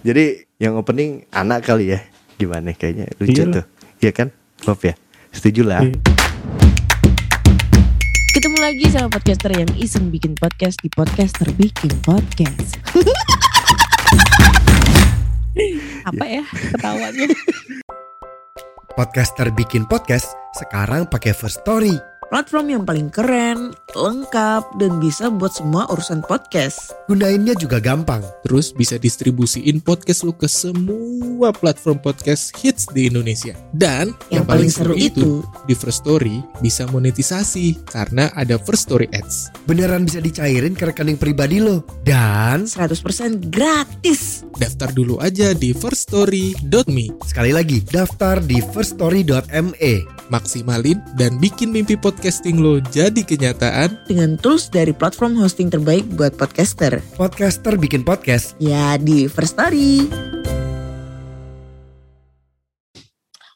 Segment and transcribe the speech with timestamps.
[0.00, 2.00] Jadi yang opening anak kali ya.
[2.40, 3.52] Gimana kayaknya lucu Iya.
[3.52, 3.64] tuh.
[4.00, 4.28] Iya kan?
[4.64, 4.96] Bob ya.
[5.28, 5.84] Setuju lah.
[5.84, 6.00] Iya.
[8.30, 12.80] Ketemu lagi sama podcaster yang iseng bikin podcast di podcaster bikin podcast.
[16.08, 17.28] Apa ya ketawanya?
[18.96, 22.09] Podcaster bikin podcast sekarang pakai First Story.
[22.30, 26.94] Platform yang paling keren, lengkap, dan bisa buat semua urusan podcast.
[27.10, 28.22] Gunainnya juga gampang.
[28.46, 33.58] Terus bisa distribusiin podcast lu ke semua platform podcast hits di Indonesia.
[33.74, 39.66] Dan Yang paling seru itu, di First Story bisa monetisasi karena ada First Story Ads.
[39.66, 41.82] Beneran bisa dicairin ke rekening pribadi lo.
[42.06, 44.46] Dan 100% gratis.
[44.54, 47.26] Daftar dulu aja di firststory.me.
[47.26, 50.22] sekali lagi daftar di firststory.me.
[50.30, 56.36] Maksimalin dan bikin mimpi podcasting lo jadi kenyataan Dengan tools dari platform hosting terbaik buat
[56.36, 57.00] podcaster.
[57.16, 58.60] Podcaster bikin podcast.
[58.60, 60.04] Ya di First Story.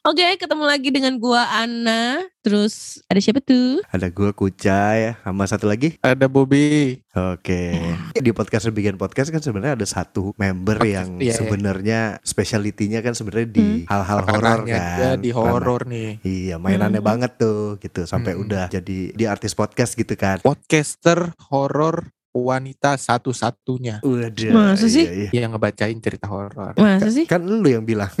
[0.05, 2.21] Oke, ketemu lagi dengan gua Ana.
[2.45, 3.81] Terus ada siapa tuh?
[3.89, 5.97] Ada gua Kucai sama satu lagi.
[5.97, 7.01] Ada Bobby.
[7.09, 7.73] Oke.
[8.13, 11.33] Di podcast bikin podcast kan sebenarnya ada satu member Podcast, yang iya, iya.
[11.33, 14.93] sebenarnya speciality-nya kan sebenarnya di hal-hal horor kan.
[14.93, 16.21] dia di horor nih.
[16.21, 17.09] Iya, mainannya Hmm.
[17.09, 18.45] banget tuh gitu sampai Hmm.
[18.45, 20.37] udah jadi di artis podcast gitu kan.
[20.45, 24.51] Podcaster horor wanita satu-satunya Udah.
[24.51, 25.07] Masa sih?
[25.07, 25.47] Iya, iya.
[25.47, 26.75] yang ngebacain cerita horor.
[26.75, 27.23] Masa sih?
[27.23, 28.11] Kan lu yang bilang.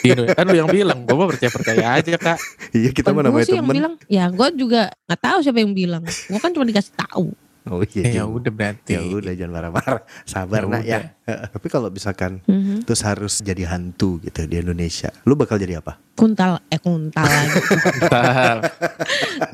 [0.00, 2.38] Di Indo- kan lu yang bilang, gue percaya-percaya aja kak.
[2.72, 3.76] iya, kita mana gua namanya sih yang temen.
[3.76, 3.94] bilang.
[4.08, 6.02] Ya gue juga nggak tahu siapa yang bilang.
[6.02, 7.28] Gue kan cuma dikasih tahu.
[7.70, 8.08] Oh iya.
[8.10, 8.96] ya udah berarti.
[8.96, 10.00] Ya udah jangan marah-marah.
[10.24, 10.98] Sabar Ya nak ya.
[10.98, 11.36] udah.
[11.50, 12.82] Tapi kalau misalkan Mhm.
[12.82, 16.00] terus harus jadi hantu gitu di Indonesia, lu bakal jadi apa?
[16.14, 17.60] Kuntal, eh kuntal lagi.
[18.00, 18.56] Bentar.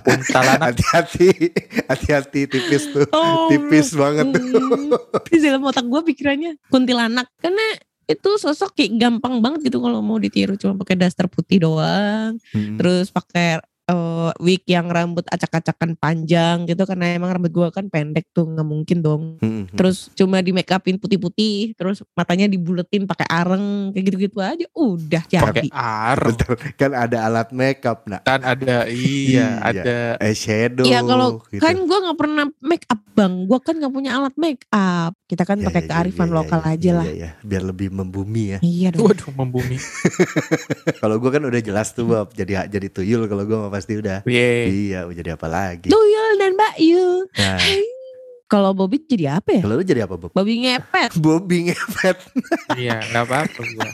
[0.05, 0.67] Untal anak.
[0.73, 1.29] Hati-hati,
[1.85, 3.07] hati-hati tipis tuh.
[3.11, 4.43] Oh, Tipis banget tuh.
[4.43, 5.27] hmm.
[5.27, 7.27] Di dalam otak gue pikirannya kuntilanak.
[7.37, 7.63] Karena
[8.07, 12.39] itu sosok kayak gampang banget gitu kalau mau ditiru cuma pakai daster putih doang.
[12.51, 12.77] Hmm.
[12.77, 18.27] Terus pakai eh, wig yang rambut acak-acakan panjang gitu karena emang rambut gue kan pendek
[18.31, 19.23] tuh nggak mungkin dong.
[19.39, 19.71] Hmm.
[19.71, 25.23] Terus cuma di make upin putih-putih, terus matanya dibuletin pakai areng kayak gitu-gitu aja, udah
[25.25, 25.71] Pakai jadi.
[25.73, 26.27] arm.
[26.27, 28.21] Bentar, kan ada alat makeup nak.
[28.23, 29.63] Kan ada iya, Iya.
[29.63, 30.85] ada Eyeshadow.
[30.85, 31.63] Iya kalau gitu.
[31.63, 35.15] kan gue nggak pernah make up bang, gue kan nggak punya alat make up.
[35.27, 37.07] Kita kan Ya, pakai ya, kearifan ya, lokal ya, aja ya, lah.
[37.07, 37.31] ya, ya.
[37.43, 38.59] Biar lebih membumi ya.
[38.61, 39.11] Iya dong.
[39.11, 39.79] Waduh membumi.
[41.03, 44.19] Kalau gua kan udah jelas tuh Bob, jadi jadi tuyul kalau gua mah pasti udah.
[44.25, 44.91] Yeay.
[44.91, 45.89] Iya, mau jadi apa lagi?
[45.93, 47.07] Tuyul dan Mbak Yu.
[47.37, 47.61] Nah,
[48.47, 49.63] Kalau Bobby jadi apa ya?
[49.67, 50.31] kalau lu jadi apa Bob?
[50.31, 51.11] Bobby ngepet.
[51.25, 52.17] Bobby ngepet.
[52.79, 53.91] Iya nggak apa-apa gua.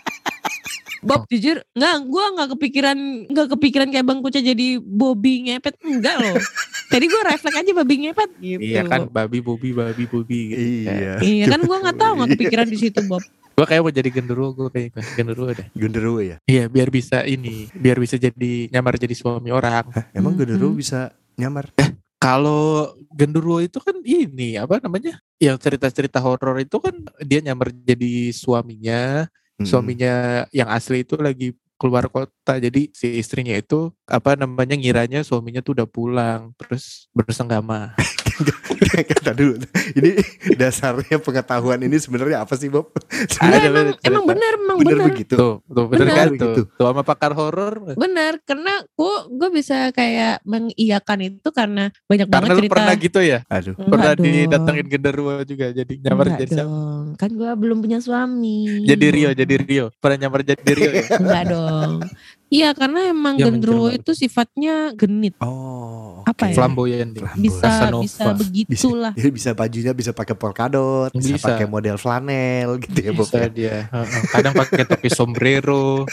[1.03, 6.14] Bob jujur nggak, gue nggak kepikiran nggak kepikiran kayak Bang Kuca jadi Bobby ngepet enggak
[6.20, 6.37] loh.
[6.93, 8.60] Tadi gue refleks aja Bobby ngepet gitu.
[8.60, 10.62] Iya kan babi bobi babi bobi gitu.
[10.62, 11.12] Iya.
[11.19, 13.25] Iya kan gue nggak tahu nggak kepikiran di situ Bob.
[13.52, 15.66] Gue kayak mau jadi genderuwo gue kayak genderuwo deh.
[15.76, 16.36] Genderuwo ya?
[16.48, 19.84] Iya biar bisa ini, biar bisa jadi nyamar jadi suami orang.
[19.92, 20.80] Hah, emang Hmm, genderuwo hmm.
[20.80, 21.68] bisa nyamar?
[22.16, 25.20] Kalau genderuwo itu kan ini apa namanya?
[25.36, 29.26] Yang cerita-cerita horor itu kan dia nyamar jadi suaminya,
[29.58, 29.66] Mm-mm.
[29.66, 32.62] suaminya yang asli itu lagi keluar kota.
[32.62, 37.92] Jadi si istrinya itu apa namanya ngiranya suaminya tuh udah pulang, terus bersenggama.
[39.12, 39.56] Kata dulu.
[39.93, 40.10] Ini
[40.54, 42.93] dasarnya pengetahuan ini sebenarnya apa sih Bob?
[42.93, 44.06] Nggak, Ada emang, cerita.
[44.09, 45.06] emang bener emang Bener bener.
[45.09, 45.34] begitu.
[45.34, 45.54] Tuh,
[45.88, 46.06] Bener.
[46.09, 46.47] kan Begitu.
[46.54, 46.65] tuh.
[46.78, 47.94] Sama pakar horor.
[47.94, 52.75] Bener karena gue gue bisa kayak mengiyakan itu karena banyak banget Karena lu cerita.
[52.75, 53.38] pernah gitu ya?
[53.47, 53.75] Aduh.
[53.76, 54.25] Pernah dong.
[54.25, 56.64] didatengin genderuwo juga jadi nyamar Enggak jadi siapa?
[56.64, 57.04] dong.
[57.16, 58.59] Kan gue belum punya suami.
[58.82, 59.87] Jadi Rio, jadi Rio.
[59.94, 61.04] Pernah nyamar jadi Rio ya?
[61.16, 61.93] Enggak dong.
[62.52, 63.96] Iya karena emang gendruwo menjelma.
[64.04, 65.32] itu sifatnya genit.
[65.40, 66.20] Oh.
[66.28, 66.52] Apa oke.
[66.52, 66.56] ya?
[66.60, 67.08] Flamboyan.
[67.16, 67.40] Flamboyan.
[67.40, 68.04] Bisa Casanova.
[68.04, 69.12] bisa begitulah.
[69.16, 71.46] Jadi bisa bajunya bisa pakai polkadot, bisa, Bisa.
[71.48, 73.10] pakai model flanel gitu ya.
[73.16, 73.48] Bisa ya.
[73.48, 73.76] dia.
[73.96, 74.22] Heeh.
[74.28, 76.04] Kadang pakai topi sombrero.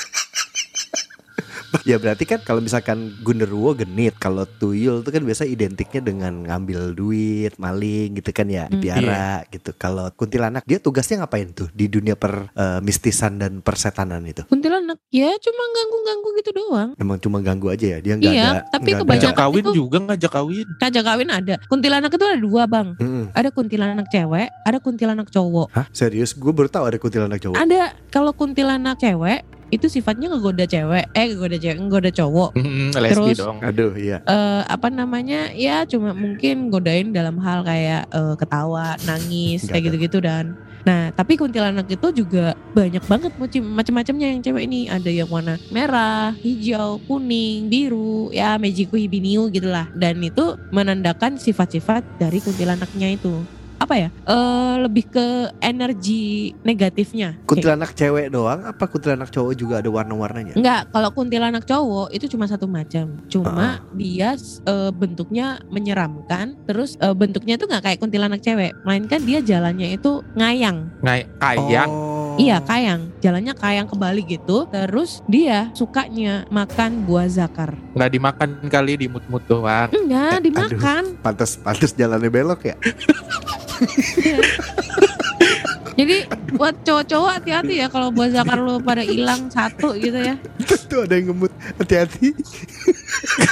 [1.81, 6.91] Ya berarti kan kalau misalkan genderuwo genit, kalau tuyul itu kan biasa identiknya dengan ngambil
[6.91, 9.71] duit, maling gitu kan ya, Hmm, dipiara gitu.
[9.73, 14.43] Kalau kuntilanak dia tugasnya ngapain tuh di dunia per eh, mistisan dan persetanan itu?
[14.45, 16.89] Kuntilanak ya cuma ganggu-ganggu gitu doang.
[16.95, 18.61] Emang cuma ganggu aja ya, dia nggak Iya, ada.
[18.69, 20.67] tapi ada- kebanyakan- Ngajak kawin itu- juga ngajak kawin.
[20.79, 21.55] Ngajak kawin ada.
[21.65, 22.87] Kuntilanak itu ada dua bang.
[22.95, 23.25] Mm-mm.
[23.31, 25.67] Ada kuntilanak cewek, ada kuntilanak cowok.
[25.71, 26.33] Hah serius?
[26.33, 27.55] Gue baru tahu ada kuntilanak cowok.
[27.55, 32.49] Ada kalau kuntilanak cewek itu sifatnya ngegoda cewek, eh ngegoda cewek, ngegoda cowok.
[32.55, 33.57] Mm, lesbi Terus- dong.
[33.61, 34.17] Aduh iya.
[34.23, 40.19] eh apa namanya ya cuma mungkin godain dalam hal kayak eh, ketawa nangis kayak gitu-gitu
[40.19, 45.27] dan nah tapi kuntilanak itu juga banyak banget macam- macam-macamnya yang cewek ini ada yang
[45.27, 53.11] warna merah hijau kuning biru ya Mejiku Hibiniu gitulah dan itu menandakan sifat-sifat dari kuntilanaknya
[53.11, 53.43] itu
[53.79, 54.09] apa ya?
[54.27, 55.27] eh lebih ke
[55.59, 57.35] energi negatifnya.
[57.35, 60.53] Kayak- Kuntilanak cewek doang apa kuntilanak cowok juga ada warna-warnanya?
[60.55, 63.15] Enggak, kalau kuntilanak cowok itu cuma satu macam.
[63.27, 64.35] Cuma dia
[64.65, 70.21] eh, bentuknya menyeramkan, terus eh, bentuknya tuh nggak kayak kuntilanak cewek, melainkan dia jalannya itu
[70.35, 70.91] ngayang.
[70.99, 71.89] Nggak kayang.
[71.89, 72.19] Oh.
[72.39, 73.11] Iya, kayang.
[73.19, 74.63] Jalannya kayang kebalik gitu.
[74.71, 77.75] Terus dia sukanya makan buah zakar.
[77.91, 79.91] Nggak dimakan kali di mut-mut doang.
[79.91, 80.45] Enggak, Aduh.
[80.47, 81.03] dimakan.
[81.19, 82.75] Pantes pantes jalannya belok ya.
[85.99, 90.39] Jadi buat cowok-cowok hati-hati ya kalau buah zakar lu pada hilang satu gitu ya.
[90.87, 91.51] Tuh ada yang ngemut.
[91.75, 92.31] Hati-hati.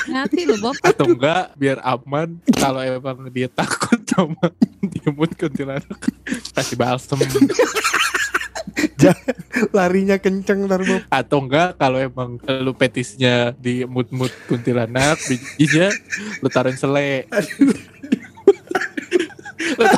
[0.08, 0.80] Hati lu Bob.
[0.80, 4.50] Atau enggak biar aman kalau emang dia takut sama
[4.94, 6.02] dimut kuntilanak
[6.58, 7.22] kasih balsem
[9.74, 11.02] Larinya kenceng ntar Bob.
[11.10, 15.94] atau enggak kalau emang lu petisnya di mut-mut kuntilanak bijinya
[16.42, 17.30] lu taruhin sele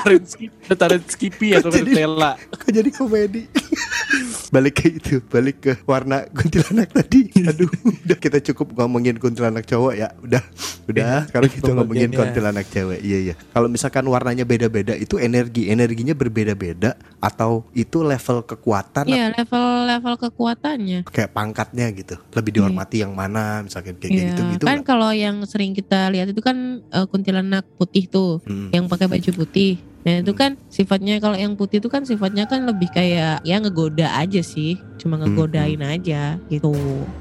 [0.09, 3.41] lu taruhin skip lu taruhin skippy atau Jadi- Nutella Kok jadi komedi?
[4.49, 7.29] balik ke itu, balik ke warna kuntilanak tadi.
[7.39, 7.69] Aduh,
[8.01, 10.09] udah kita cukup ngomongin kuntilanak cowok ya.
[10.19, 10.41] Udah,
[10.87, 11.29] udah.
[11.29, 12.99] Sekarang kita ngomongin kuntilanak cewek.
[12.99, 13.33] Iya, iya.
[13.53, 20.99] Kalau misalkan warnanya beda-beda, itu energi, energinya berbeda-beda atau itu level kekuatan Iya, level-level kekuatannya.
[21.05, 22.17] kayak pangkatnya gitu.
[22.33, 24.65] Lebih dihormati yang mana, misalkan kayak Iya, gitu gitu.
[24.65, 28.73] kan kalau yang sering kita lihat itu kan eh, kuntilanak putih tuh, Hmm.
[28.73, 29.77] yang pakai baju putih.
[29.99, 30.39] Nah itu Hmm.
[30.39, 34.79] kan sifatnya kalau yang putih itu kan sifatnya kan lebih kayak ya ngegoda aja sih,
[34.95, 36.71] cuma Hmm, ngegodain aja gitu.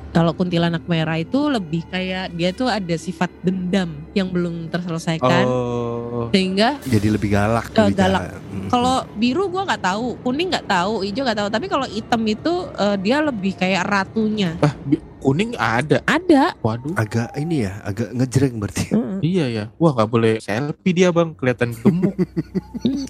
[0.09, 6.31] Kalau kuntilanak merah itu lebih kayak dia tuh ada sifat dendam yang belum terselesaikan, oh
[6.31, 7.67] sehingga Jadi lebih galak.
[7.71, 8.23] Lebih galak.
[8.47, 8.69] Hmm.
[8.69, 11.49] kalau biru gua nggak tahu, kuning nggak tahu, hijau nggak tahu.
[11.51, 14.55] Tapi kalau hitam itu eh, dia lebih kayak ratunya.
[14.61, 16.55] ah bi- kuning ada Ada.
[16.59, 18.85] waduh agak ini ya, agak ngejreng berarti.
[18.91, 19.19] Mm-mm.
[19.21, 22.15] iya ya wah nggak boleh selfie dia bang kelihatan gemuk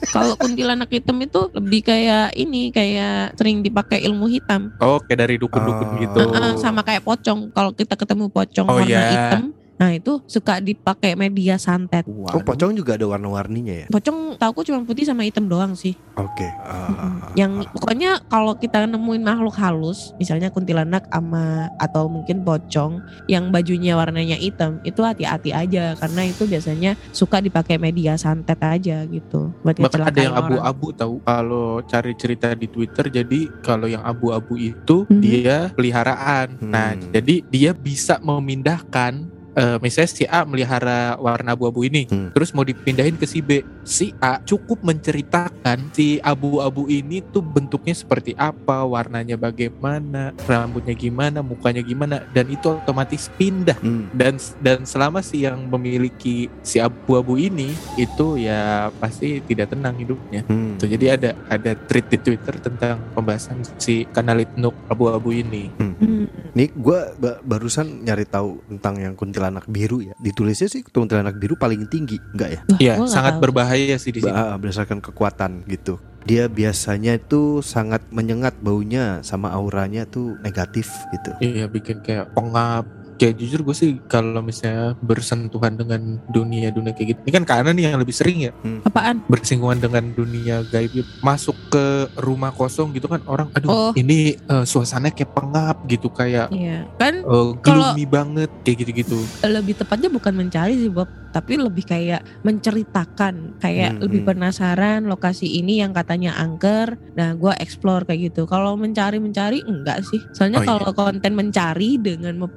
[0.09, 4.73] Kalau kuntilanak hitam itu lebih kayak ini kayak sering dipakai ilmu hitam.
[4.79, 5.97] oh kayak dari dukun-dukun Oh.
[5.99, 7.51] gitu Heeh, sama kayak pocong.
[7.51, 9.05] Kalau kita ketemu pocong Oh, warna iya.
[9.09, 9.43] hitam,
[9.79, 12.03] nah itu suka dipakai media santet.
[12.07, 13.87] Oh, pocong juga ada warna-warninya ya?
[13.89, 15.95] Pocong tauku cuma putih sama hitam doang sih.
[16.19, 16.51] Oke.
[16.67, 22.99] Ah, Yang pokoknya kalau kita nemuin makhluk halus, misalnya kuntilanak ama atau mungkin pocong
[23.31, 29.07] yang bajunya warnanya hitam, itu hati-hati aja karena itu biasanya suka dipakai media santet aja
[29.07, 29.55] gitu.
[29.63, 34.59] Buat bahkan ada yang abu-abu tahu kalau cari cerita di Twitter jadi kalau yang abu-abu
[34.59, 35.23] itu Mhm.
[35.23, 37.15] dia peliharaan nah Hmm.
[37.15, 42.31] jadi dia bisa memindahkan eh, misalnya si A melihara warna abu-abu ini Hmm.
[42.31, 47.91] terus mau dipindahin ke si B si A cukup menceritakan si abu-abu ini tuh bentuknya
[47.93, 54.07] seperti apa warnanya bagaimana rambutnya gimana mukanya gimana dan itu otomatis pindah Hmm.
[54.15, 60.47] dan dan selama si yang memiliki si abu-abu ini itu ya pasti tidak tenang hidupnya
[60.47, 60.79] Hmm.
[60.79, 65.73] Tuh, jadi ada ada tweet di Twitter tentang pembahasan si kanalit Nuk abu-abu ini.
[65.81, 66.29] Hmm.
[66.55, 66.99] Nih gue
[67.43, 70.13] barusan nyari tahu tentang yang kuntilanak biru ya.
[70.21, 72.61] Ditulisnya sih kuntilanak biru paling tinggi, enggak ya?
[72.77, 73.49] Iya, sangat tahu.
[73.49, 74.35] berbahaya sih di sini.
[74.35, 75.97] Berdasarkan kekuatan gitu.
[76.29, 81.33] Dia biasanya itu sangat menyengat baunya sama auranya tuh negatif gitu.
[81.41, 82.85] Iya, bikin kayak pengap.
[83.19, 87.21] Kayak jujur gue sih kalau misalnya bersentuhan dengan dunia-dunia kayak gitu.
[87.21, 89.27] Ini kan kanan nih yang lebih sering ya Apaan?
[89.27, 90.95] bersinggungan dengan dunia gaib.
[91.19, 91.85] Masuk ke
[92.17, 93.93] rumah kosong gitu kan orang aduh Oh.
[93.93, 99.19] ini eh, suasananya kayak pengap gitu kayak Iya, kan Kalau- gloomy banget kayak gitu-gitu.
[99.43, 104.29] lebih tepatnya bukan mencari sih Bob, tapi lebih kayak menceritakan, kayak Hmm, lebih hmm.
[104.29, 106.95] penasaran lokasi ini yang katanya angker.
[107.15, 108.45] Nah, gua explore kayak gitu.
[108.45, 110.21] Kalau mencari-mencari enggak sih.
[110.31, 110.71] Soalnya Oh, iya.
[110.71, 112.51] kalau konten mencari dengan me-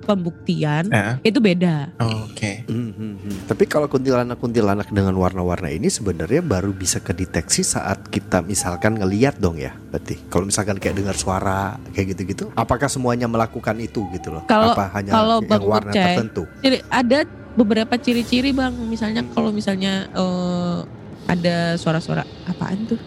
[0.52, 1.76] pembuktian Nah, itu beda.
[2.28, 2.68] Oke.
[2.68, 3.38] Hmm, hmm, hmm.
[3.48, 9.56] Tapi kalau kuntilanak-kuntilanak dengan warna-warna ini sebenarnya baru bisa kedeteksi saat kita misalkan ngeliat dong
[9.56, 9.72] ya.
[9.92, 14.44] Berarti kalau misalkan kayak dengar suara kayak gitu-gitu, apakah semuanya melakukan itu gitu loh?
[14.46, 16.44] Kalau- Apa hanya kalau yang Bang warna Ucai, tertentu?
[16.60, 17.20] Jadi ada
[17.52, 18.74] beberapa ciri-ciri bang.
[18.84, 19.32] Misalnya Hmm.
[19.32, 20.78] kalau misalnya eh,
[21.28, 23.00] ada suara-suara apaan tuh?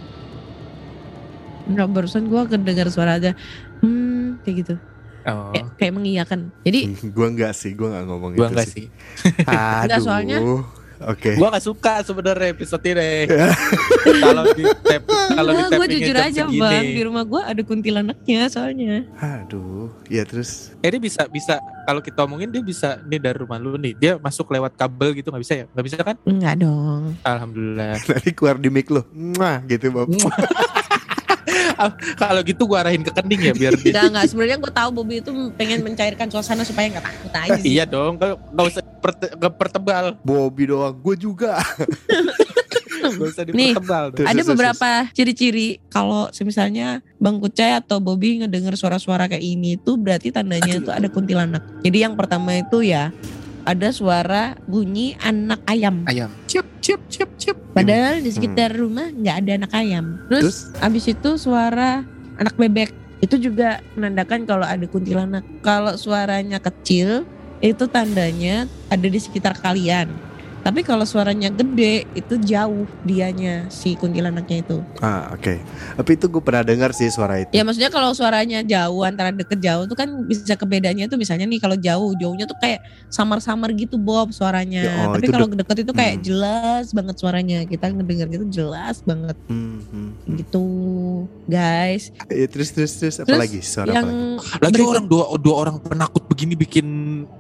[1.65, 3.33] Enggak, barusan gua kedengar suara aja.
[3.81, 4.75] Hmm, kayak gitu.
[5.25, 5.51] Oh.
[5.51, 6.41] Kayak, kayak mengiyakan.
[6.61, 6.81] Jadi
[7.17, 8.87] gua enggak sih, gua enggak ngomong Gua itu enggak sih.
[8.87, 8.87] sih.
[9.43, 9.83] Aduh.
[9.83, 10.43] Enggak, soalnya-
[11.05, 11.37] Oke.
[11.37, 13.29] Gua gak suka sebenarnya episode ini.
[14.25, 16.61] kalau di tap kalau di gue tappingnya jujur aja segini.
[16.63, 19.05] bang di rumah gue ada kuntilanaknya soalnya.
[19.19, 19.91] Aduh.
[20.07, 23.75] Ya terus Eh, dia bisa bisa kalau kita omongin dia bisa ini dari rumah lu
[23.75, 23.93] nih.
[23.93, 25.65] Dia masuk lewat kabel gitu nggak bisa ya?
[25.67, 26.17] Nggak bisa kan?
[26.25, 27.03] Enggak dong.
[27.21, 28.01] Alhamdulillah.
[28.09, 29.03] nanti keluar di mic lo.
[29.11, 30.09] Mwah, gitu, Bob.
[32.23, 33.93] kalau gitu gua arahin ke kening ya biar dia.
[33.93, 37.77] Enggak enggak sebenarnya gue tahu Bobby itu pengen mencairkan suasana supaya nggak takut aja sih.
[37.77, 38.83] iya dong, kalau nggak usah
[39.39, 40.05] nggak pertebal.
[40.25, 41.61] Bobby doang, gue juga.
[43.53, 43.77] Nih,
[44.25, 50.33] ada beberapa ciri-ciri kalau misalnya Bang Kucai atau Bobby ngedenger suara-suara kayak ini itu berarti
[50.33, 51.61] tandanya itu ada kuntilanak.
[51.85, 53.13] Jadi yang pertama itu ya
[53.65, 56.05] ada suara bunyi anak ayam.
[56.07, 56.31] Ayam.
[56.47, 57.57] Cip cip cip cip.
[57.73, 60.21] Padahal di sekitar rumah nggak ada anak ayam.
[60.31, 62.05] Terus, abis itu suara
[62.39, 62.93] anak bebek
[63.25, 65.43] itu juga menandakan kalau ada kuntilanak.
[65.65, 67.25] Kalau suaranya kecil
[67.65, 70.13] itu tandanya ada di sekitar kalian.
[70.65, 74.81] Tapi kalau suaranya gede itu jauh dianya si kuntilanaknya itu.
[74.99, 75.61] Ah oke.
[75.95, 77.53] Tapi itu gue pernah dengar sih suara itu.
[77.53, 81.61] Ya maksudnya kalau suaranya jauh antara deket jauh tuh kan bisa kebedanya tuh misalnya nih
[81.61, 84.81] kalau jauh jauhnya tuh kayak samar-samar gitu Bob suaranya.
[84.83, 86.25] Ya, oh, Tapi itu kalau dek- deket itu kayak Hmm.
[86.25, 87.59] jelas banget suaranya.
[87.65, 90.37] Kita ngedenger gitu jelas banget Hmm, hmm, hmm.
[90.39, 90.65] gitu
[91.45, 92.09] guys.
[92.27, 94.49] Eh, terus terus terus apa Terus lagi suara apa yang lagi?
[94.57, 96.87] Lagi berikut- orang dua dua orang penakut begini bikin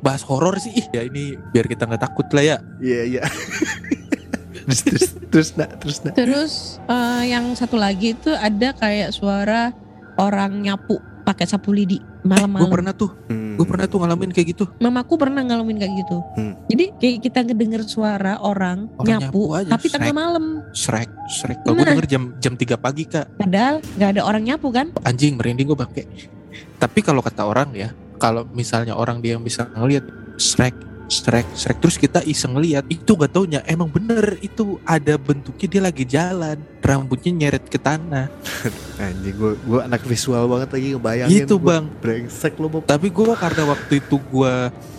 [0.04, 0.70] bahas horor sih.
[0.74, 2.56] Ih, ya ini biar kita nggak takut lah ya.
[2.78, 3.22] Iya iya.
[4.64, 6.12] terus terus terus nak terus nak.
[6.14, 9.72] Terus eh, yang satu lagi itu ada kayak suara
[10.16, 12.68] orang nyapu pakai sapu lidi Gue malam-malam.
[12.70, 13.56] pernah tuh, Hmm.
[13.56, 14.64] gue pernah tuh ngalamin kayak gitu.
[14.78, 16.16] Mamaku pernah ngalamin kayak gitu.
[16.34, 16.52] Hmm.
[16.66, 20.16] Jadi kayak kita ngedenger suara orang, Orang nyapu, nyapu aja, tapi tengah srek.
[20.16, 20.44] malam.
[20.72, 21.58] Shrek, Shrek.
[21.60, 21.92] Kalau gue Nah.
[21.92, 24.86] denger jam jam 3 pagi kak, Padahal nggak ada orang nyapu kan?
[25.02, 26.04] anjing merinding gue pakai.
[26.78, 31.78] Tapi kalau kata orang ya, kalau misalnya orang dia yang bisa ngelihat Shrek, Shrek, Shrek,
[31.84, 36.56] terus kita iseng ngeliat itu gak taunya emang bener itu ada bentuknya dia lagi jalan,
[36.80, 38.32] rambutnya nyeret ke tanah.
[39.04, 41.32] Anjing gue gue anak visual banget lagi ngebayangin.
[41.44, 41.68] Gitu gua.
[41.68, 41.84] bang.
[42.00, 42.82] Brengsek lo Bob.
[42.88, 44.54] Tapi gue karena waktu itu gue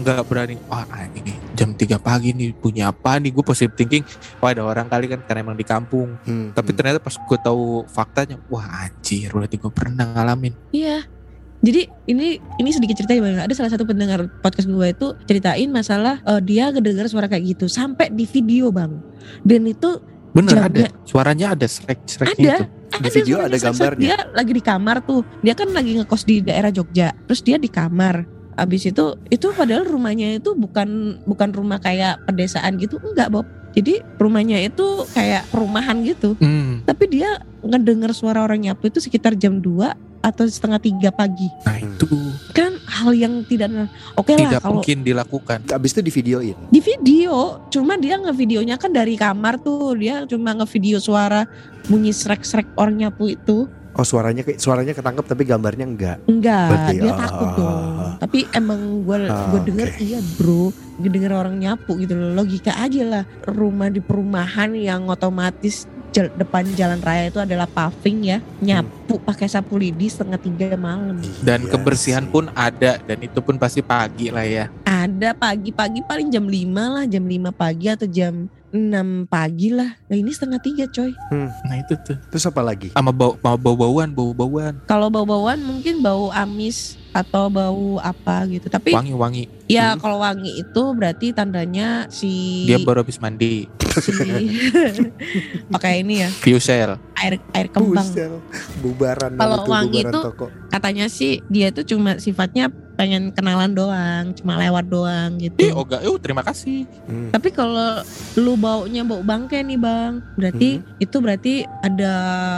[0.05, 3.33] nggak berani, wah anjing nih jam 3 pagi nih punya apa nih?
[3.33, 4.03] Gue positive thinking,
[4.43, 6.19] wah ada orang kali kan karena emang di kampung.
[6.27, 6.77] Hmm, Tapi hmm.
[6.77, 10.53] ternyata pas gue tahu faktanya, wah anjir, berarti gue pernah ngalamin.
[10.69, 11.14] Iya.
[11.63, 13.41] Jadi ini ini sedikit cerita ya bang.
[13.41, 17.65] Ada salah satu pendengar podcast gue itu ceritain masalah eh, dia ngedenger suara kayak gitu
[17.71, 18.99] sampai di video bang.
[19.41, 20.01] Dan itu
[20.35, 20.67] Bener Jaga.
[20.67, 22.55] ada, suaranya ada srek-sreknya Ada.
[22.59, 22.63] itu.
[22.95, 24.03] Di video suaranya ada gambarnya.
[24.03, 25.21] Dia lagi di kamar tuh.
[25.39, 27.15] Dia kan lagi ngekos di daerah Jogja.
[27.23, 28.27] Terus dia di kamar.
[28.55, 33.47] Abis itu itu padahal rumahnya itu bukan bukan rumah kayak pedesaan gitu enggak Bob.
[33.75, 36.39] Jadi rumahnya itu kayak perumahan gitu.
[36.39, 39.91] Hmm, Tapi dia ngedenger suara orang nyapu itu sekitar jam 2
[40.25, 41.45] atau setengah tiga pagi.
[41.61, 42.09] nah itu
[42.49, 43.69] Kan hal yang tidak
[44.17, 45.59] oke lah tidak kalau mungkin dilakukan.
[45.69, 46.55] Abis itu di videoin.
[46.71, 47.61] di video.
[47.69, 49.93] Cuma dia ngevideonya kan dari kamar tuh.
[49.93, 51.45] Dia cuma ngevideo suara
[51.85, 53.69] bunyi srek-srek orang nyapu itu.
[53.95, 56.17] Oh suaranya kayak suaranya ketangkep tapi gambarnya enggak.
[56.27, 57.79] Enggak, Berarti, dia ah, takut ah, dong.
[57.95, 58.13] ah.
[58.19, 59.99] Tapi emang gue Ah, gue denger oke.
[60.03, 60.63] iya bro,
[60.99, 62.35] gue denger orang nyapu gitu loh.
[62.35, 63.23] Logika aja lah.
[63.47, 65.87] Rumah di perumahan yang otomatis
[66.23, 71.19] depan jalan raya itu adalah paving ya, nyapu pakai sapu lidi setengah tiga malam.
[71.43, 72.31] Dan Iya kebersihan sih.
[72.31, 74.65] pun ada dan itu pun pasti pagi lah ya.
[74.87, 79.95] Ada pagi-pagi paling jam 5 lah, jam 5 pagi atau jam 6 pagi lah.
[80.11, 81.11] Nah ini setengah tiga coy.
[81.31, 82.19] Nah itu tuh.
[82.31, 82.91] Terus apa lagi?
[82.91, 88.67] Sama bau sama bau-bauan, bau-bauan, Kalau bau-bauan mungkin bau amis atau bau apa gitu.
[88.67, 89.47] Tapi wangi-wangi.
[89.65, 89.99] Ya Hmm.
[89.99, 93.65] kalau wangi itu berarti tandanya si Dia baru habis mandi.
[93.95, 94.11] si
[95.71, 96.59] pakai ini ya Fuel
[97.15, 98.03] air air kembang.
[98.03, 98.43] Busel.
[98.83, 100.45] Bubaran Kalau wangi bubaran itu toko.
[100.67, 105.67] Katanya sih dia itu cuma sifatnya pengen kenalan doang, cuma lewat doang Eh, gitu.
[105.73, 106.87] oga, oh terima kasih.
[107.03, 107.27] Hmm.
[107.27, 108.03] Tapi kalau
[108.35, 112.11] lu baunya bau bangke nih bang, berarti itu berarti ada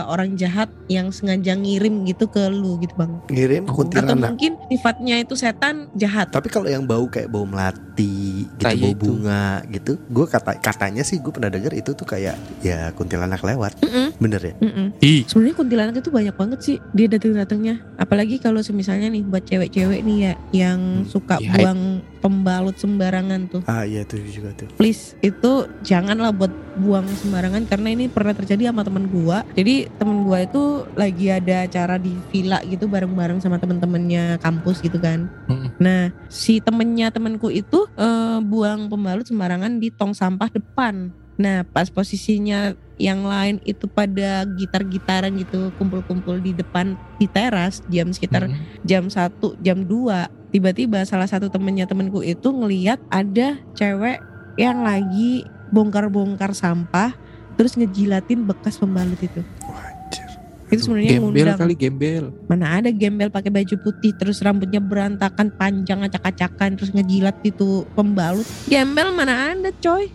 [0.06, 3.14] orang jahat yang sengaja ngirim gitu ke lu gitu bang.
[3.28, 3.74] Ngirim Oh.
[3.74, 4.34] Atau kuntilanak.
[4.34, 6.30] mungkin sifatnya itu setan jahat.
[6.30, 9.02] Tapi kalau yang bau kayak bau melati, gitu Kayak bau itu.
[9.04, 13.78] bunga gitu, gue kata katanya sih gue pernah denger itu tuh kayak ya kuntilanak lewat,
[13.80, 14.54] Mm-mm, bener ya?
[14.58, 14.88] mm-mm.
[14.98, 17.78] Ih, Sebenarnya kuntilanak itu banyak banget sih dia datang-datangnya.
[17.96, 20.34] Apalagi kalau semisalnya nih buat cewek-cewek nih ya
[20.66, 21.54] yang Hmm, suka iya.
[21.54, 23.62] buang pembalut sembarangan tuh.
[23.70, 24.68] Ah iya itu juga tuh.
[24.76, 29.46] Please itu janganlah buat buang sembarangan karena ini pernah terjadi sama temen gua.
[29.54, 34.98] Jadi temen gua itu lagi ada acara di villa gitu bareng-bareng sama temen-temennya kampus gitu
[34.98, 35.30] kan.
[35.50, 35.68] Mm.
[35.78, 41.27] Nah si temennya temenku itu eh, buang pembalut sembarangan di tong sampah depan.
[41.38, 48.10] Nah pas posisinya yang lain itu pada gitar-gitaran gitu kumpul-kumpul di depan di teras jam
[48.10, 48.84] sekitar mm.
[48.84, 54.18] jam 1 jam 2 tiba-tiba salah satu temennya temenku itu ngeliat ada cewek
[54.58, 57.14] yang lagi bongkar-bongkar sampah
[57.54, 60.30] terus ngejilatin bekas pembalut itu Wajar.
[60.74, 62.26] itu sebenarnya gembel ngundang kali gembel.
[62.50, 68.46] mana ada gembel pakai baju putih terus rambutnya berantakan panjang acak-acakan terus ngejilat itu pembalut
[68.66, 70.10] gembel mana ada coy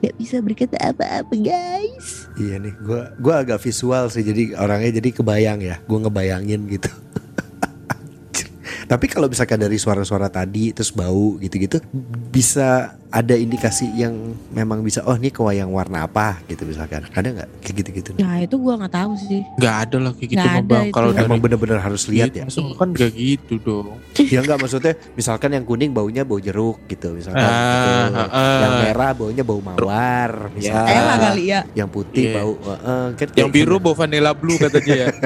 [0.00, 5.12] tidak bisa berkata apa-apa guys Iya nih, gue gua agak visual sih, jadi orangnya jadi
[5.12, 6.88] kebayang ya, gue ngebayangin gitu.
[8.90, 11.84] Tapi kalau misalkan dari suara-suara tadi terus bau gitu-gitu,
[12.32, 14.14] bisa ada indikasi yang
[14.48, 18.54] memang bisa oh ini kewayang warna apa gitu misalkan ada nggak kayak gitu-gitu Ya itu
[18.54, 19.42] gua nggak tahu sih.
[19.56, 20.86] Nggak ada lah kayak gitu Nggak mah ada bang.
[20.90, 23.98] Kalau dari emang bener-bener harus lihat ya Gitu, kan gak gitu dong.
[24.16, 27.90] ya nggak maksudnya misalkan yang kuning baunya bau jeruk gitu misalkan Ah, gitu.
[28.20, 28.80] ah, yang ah.
[28.84, 31.60] merah baunya bau mawar misalkan Elah kali ya.
[31.72, 32.34] yang putih Iya.
[32.36, 33.84] bau eh, eh, kan Yang biru gitu.
[33.84, 35.08] bau vanilla blue katanya ya.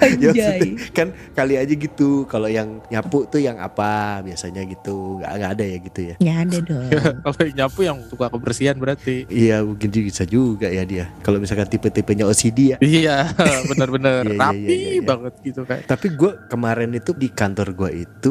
[0.00, 0.80] Ya, Anjay.
[0.90, 5.64] kan kali aja gitu kalau yang nyapu tuh yang apa biasanya gitu nggak nggak ada
[5.66, 6.88] ya gitu ya Ya ada dong.
[7.24, 9.24] Kalau yang nyapu yang suka kebersihan berarti.
[9.26, 13.16] iya mungkin juga bisa juga ya dia kalau misalkan tipe-tipenya OCD ya Iya,
[13.70, 15.02] benar-benar Iya, iya, rapi iya, iya, iya.
[15.02, 15.78] banget gitu kan.
[15.82, 18.30] tapi gue kemarin itu di kantor gue itu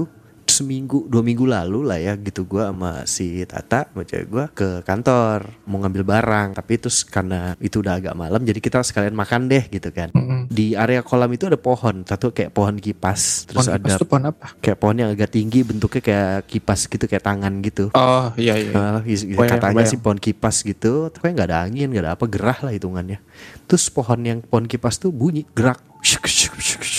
[0.52, 4.70] seminggu dua minggu lalu lah ya gitu gue sama si Tata sama cewek gue ke
[4.82, 9.46] kantor mau ngambil barang tapi terus karena itu udah agak malam jadi kita sekalian makan
[9.46, 10.48] deh gitu kan Mm-mm.
[10.48, 14.24] di area kolam itu ada pohon satu kayak pohon kipas terus Pohon ada kipas pohon
[14.26, 14.48] apa?
[14.58, 18.72] kayak pohon yang agak tinggi bentuknya kayak kipas gitu kayak tangan gitu Oh iya iya.
[18.72, 19.90] Nah, is- Kebayang, katanya kebayang.
[19.90, 23.22] sih pohon kipas gitu tapi nggak ada angin nggak ada apa gerah lah hitungannya
[23.64, 26.99] terus pohon yang pohon kipas tuh bunyi gerak Syuk, syuk, syuk, syuk, syuk, syuk, syuk.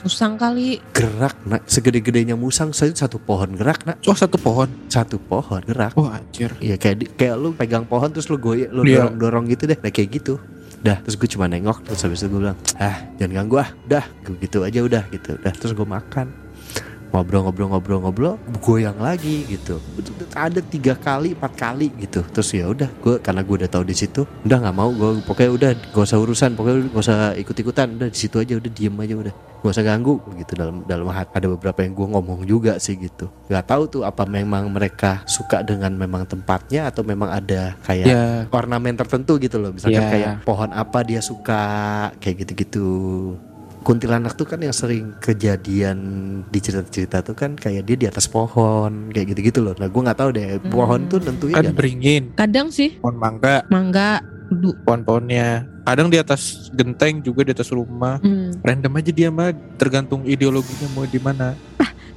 [0.00, 0.78] Musang kali.
[0.90, 4.68] gerak nak segede-gedenya musang saya satu pohon gerak nak Oh satu pohon.
[4.86, 6.54] satu pohon gerak Oh anjir.
[6.58, 9.04] Iya kayak di- kayak lu pegang pohon terus lu goyek lu Iya.
[9.04, 10.34] dorong dorong gitu deh nah kayak gitu
[10.78, 14.04] Dah terus gue cuma nengok terus habis itu gue bilang ah jangan ganggu ah udah
[14.22, 16.26] gue gitu aja udah gitu udah terus gue makan
[17.10, 19.80] ngobrol-ngobrol-ngobrol-ngobrol goyang lagi gitu.
[20.34, 22.20] Ada tiga kali empat kali gitu.
[22.28, 25.50] Terus ya udah gue karena gue udah tahu di situ udah nggak mau gue pokoknya
[25.50, 29.14] udah gak usah urusan pokoknya gak usah ikut-ikutan udah di situ aja udah diem aja
[29.16, 29.34] udah.
[29.58, 30.52] Gak usah ganggu gitu.
[30.54, 33.26] Dalam dalam hati ada beberapa yang gue ngomong juga sih gitu.
[33.50, 38.22] Nggak tahu tuh apa memang mereka suka dengan memang tempatnya atau memang ada kayak Ya.
[38.54, 39.74] ornamen tertentu gitu loh.
[39.74, 40.10] Misalkan Ya.
[40.10, 41.60] kayak pohon apa dia suka
[42.22, 42.86] kayak gitu-gitu
[43.80, 45.98] kuntilanak tuh kan yang sering kejadian
[46.46, 50.18] di cerita-cerita tuh kan kayak dia di atas pohon kayak gitu-gitu loh nah gue nggak
[50.18, 52.22] tahu deh pohon tuh nentuin Kan kan beringin.
[52.34, 53.62] Kadang sih Pohon mangga.
[53.68, 54.20] mangga.
[54.84, 55.68] Pohon-pohonnya.
[55.84, 58.16] Kadang di atas genteng juga di atas rumah.
[58.20, 58.56] Hmm.
[58.60, 61.52] Random aja dia mah tergantung ideologinya mau di mana.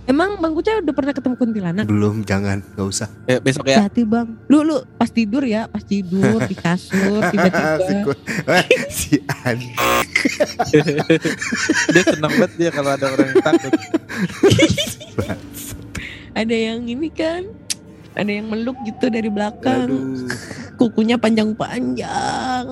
[0.03, 1.85] Emang Bang Kuca udah pernah ketemu kuntilanak?
[1.85, 3.85] belum jangan nggak usah Eh, besok ya.
[3.85, 4.27] Hati bang.
[4.47, 8.01] Lu lu pas tidur ya, pas tidur di kasur si, tiba-tiba.
[8.03, 8.19] ku-
[8.89, 9.57] si An
[11.93, 13.71] dia senang banget dia kalau ada orang yang takut.
[16.31, 17.43] Ada yang ini kan,
[18.13, 19.83] ada yang meluk gitu dari belakang.
[19.85, 20.31] aduh
[20.77, 22.65] Kukunya panjang-panjang.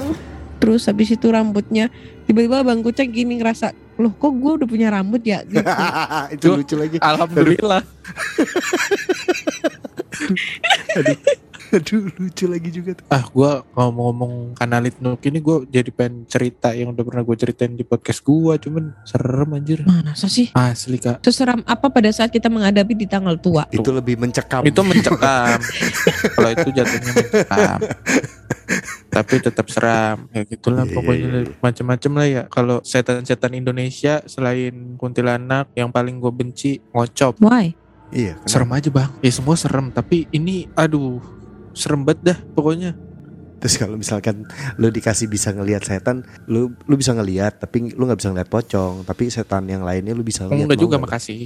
[0.59, 1.87] Terus habis itu rambutnya
[2.23, 5.41] tiba-tiba Bang Kuca gini ngerasa, loh kok gue udah punya rambut ya?
[5.41, 5.63] Gitu.
[6.35, 6.55] itu Duh.
[6.59, 7.81] lucu lagi Alhamdulillah.
[11.69, 16.73] aduh lucu lagi juga tuh Ah, gua ngomong-ngomong kanalit nuk ini gue jadi pengen cerita
[16.73, 19.85] yang udah pernah gue ceritain di podcast gua, cuman serem anjir.
[19.85, 20.49] Masa sih?
[20.57, 21.21] Asli kak.
[21.21, 23.69] Seseram apa pada saat kita menghadapi di tanggal tua?
[23.69, 25.61] itu lebih mencekam Itu mencekam.
[26.35, 27.79] kalau itu jatuhnya mencekam.
[29.09, 31.53] Tapi tetap seram kayak gitulah Iya, iya, pokoknya iya.
[31.59, 32.43] macam-macam lah ya.
[32.47, 37.41] Kalau setan-setan Indonesia selain kuntilanak yang paling gue benci ngocop.
[37.41, 37.73] Why?
[38.09, 38.49] iya kenapa?
[38.49, 39.11] Serem aja bang.
[39.21, 41.21] Ya semua serem tapi ini aduh
[41.73, 42.93] serem banget dah pokoknya.
[43.59, 44.47] Terus kalau misalkan
[44.79, 49.03] lu dikasih bisa ngelihat setan, lu lu bisa ngelihat, tapi lu nggak bisa ngelihat pocong.
[49.03, 50.63] Tapi setan yang lainnya lu bisa lihat.
[50.63, 51.11] Enggak juga nggak?
[51.11, 51.43] makasih.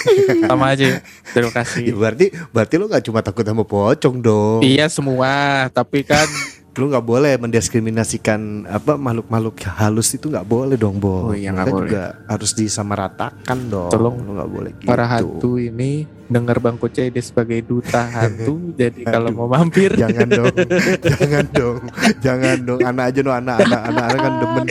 [0.50, 0.98] Sama aja.
[1.30, 1.84] Terima Ya, kasih.
[1.94, 4.60] berarti berarti lu nggak cuma takut sama pocong dong.
[4.66, 6.26] Iya semua, tapi kan
[6.72, 11.28] Lu nggak boleh mendiskriminasikan apa makhluk-makhluk halus itu nggak boleh dong, Bo.
[11.28, 11.80] Oh iya, Mereka boleh.
[11.84, 13.92] juga harus disamaratakan dong.
[13.92, 14.88] Tolong lu nggak boleh gitu.
[14.88, 18.56] para hantu ini dengar Bang Koce dia sebagai duta hantu.
[18.80, 20.54] jadi kalau mau mampir Jangan dong,
[21.20, 21.78] jangan dong,
[22.24, 22.80] jangan dong.
[22.80, 24.66] Anak aja no anak, anak, anak, anak kan demen.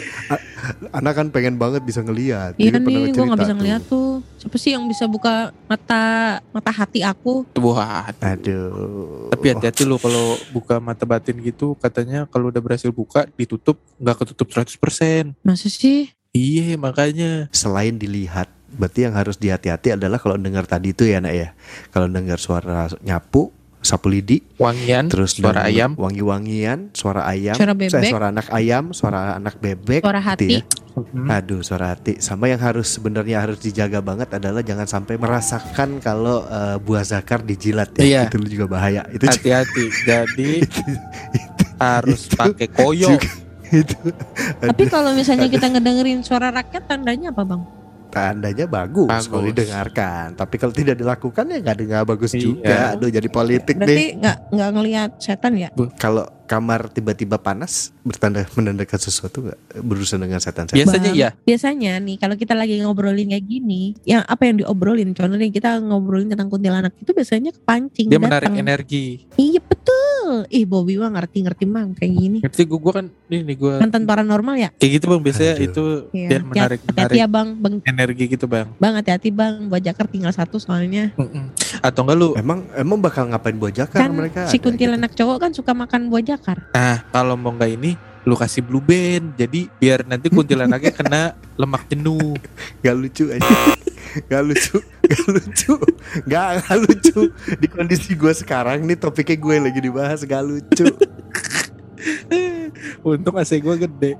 [0.90, 2.58] Anak kan pengen banget bisa ngelihat.
[2.58, 3.58] Iya pernah nih, gue cerita nggak bisa tuh.
[3.62, 4.11] ngeliat tuh.
[4.42, 6.02] Siapa sih yang bisa buka mata
[6.50, 7.46] mata hati aku?
[7.62, 9.30] Wah, Aduh.
[9.30, 14.26] tapi hati-hati lo kalau buka mata batin gitu katanya kalau udah berhasil buka ditutup nggak
[14.26, 15.38] ketutup 100%.
[15.46, 16.10] Masa sih?
[16.34, 17.54] Iya, makanya.
[17.54, 21.52] selain dilihat berarti yang harus dihati-hati adalah kalau dengar tadi itu ya nak ya
[21.92, 25.94] kalau dengar suara nyapu sapu lidi Wangian, terus suara ayam.
[25.96, 28.08] wangi-wangian suara ayam Suara bebek.
[28.08, 30.48] suara anak ayam suara anak bebek Suara gitu hati.
[30.54, 30.64] ya.
[30.92, 31.24] Hmm.
[31.26, 36.44] aduh suara hati sama yang harus sebenarnya harus dijaga banget adalah jangan sampai merasakan kalau
[36.44, 38.22] eh, buah zakar dijilat ya Iya.
[38.28, 39.86] itu juga bahaya itu Hati-hati.
[40.06, 40.50] Jadi
[41.78, 43.08] harus itu pakai koyo.
[43.10, 43.34] juga-
[43.72, 43.96] itu
[44.60, 47.62] Tapi kalau misalnya kita ngedengerin suara rakyat tandanya apa bang?
[48.12, 49.28] Tandanya bagus, Bagus.
[49.28, 52.42] kalau didengarkan tapi kalau tidak dilakukan ya nggak nggak bagus Iya.
[52.42, 55.70] juga aduh jadi politik deh Berarti nggak nggak ngelihat setan ya?
[55.96, 60.76] kalau kamar tiba-tiba panas bertanda menandakan sesuatu nggak berurusan dengan setan-setan?
[60.84, 61.30] Biasanya iya.
[61.32, 65.16] Biasanya nih kalau kita lagi ngobrolin kayak gini, yang apa yang diobrolin?
[65.16, 68.60] Contohnya kita ngobrolin tentang kuntilanak itu biasanya kepancing Dia menarik datang.
[68.60, 69.24] energi.
[69.40, 69.80] Iya betul.
[70.48, 72.38] Ih Bobby mah ngerti-ngerti mang kayak gini.
[72.40, 74.70] Ngerti gue gua kan ini gue Mantan paranormal ya?
[74.74, 75.68] kayak gitu bang biasanya Aduh.
[75.68, 76.28] itu Iya.
[76.28, 78.68] dia menarik Hati-hati menarik ya bang, bang, energi gitu bang.
[78.74, 79.54] bang hati-hati bang.
[79.68, 81.12] Buat Jakar tinggal satu soalnya.
[81.16, 81.52] Mm-mm.
[81.82, 82.30] Atau enggak lu?
[82.36, 84.48] Emang emang bakal ngapain buat jakar Kan mereka?
[84.48, 84.70] si gitu.
[84.70, 86.58] kuntilanak cowok kan suka makan buah jakar.
[86.72, 87.92] Nah kalau mau nggak ini
[88.22, 92.38] lu kasih blue band jadi biar nanti kuntilanaknya kena lemak jenuh.
[92.86, 93.50] Gak lucu aja.
[94.28, 95.74] Gak lucu, gak lucu,
[96.28, 97.32] gak, gak lucu.
[97.56, 100.86] Di kondisi gue sekarang nih topiknya gue lagi dibahas gak lucu.
[103.08, 104.12] Untung AC gue gede.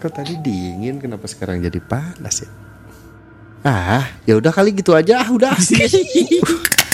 [0.00, 2.50] Kok tadi dingin, kenapa sekarang jadi panas ya?
[3.60, 5.20] Ah, ya udah kali gitu aja.
[5.20, 5.52] Ah, udah.